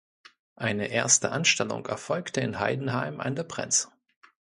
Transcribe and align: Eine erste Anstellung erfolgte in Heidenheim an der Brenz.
Eine 0.55 0.87
erste 0.87 1.29
Anstellung 1.31 1.85
erfolgte 1.85 2.41
in 2.41 2.59
Heidenheim 2.59 3.19
an 3.21 3.35
der 3.35 3.43
Brenz. 3.43 3.87